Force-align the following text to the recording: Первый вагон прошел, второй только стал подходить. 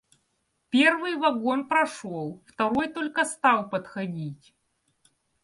Первый 0.71 1.15
вагон 1.15 1.67
прошел, 1.67 2.41
второй 2.47 2.87
только 2.91 3.23
стал 3.23 3.69
подходить. 3.69 4.55